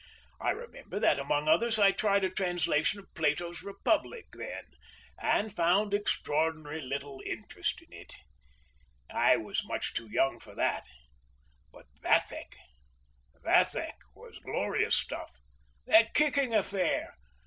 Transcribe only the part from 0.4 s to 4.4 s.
remember that among others I tried a translation of Plato's "Republic"